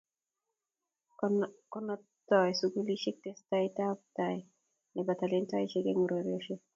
Konobtoi 1.71 2.51
sukulisiek 2.59 3.17
tesetab 3.23 3.99
tai 4.17 4.37
nebo 4.93 5.11
talentaisiek 5.21 5.85
eng 5.91 6.03
ureriosiek 6.05 6.61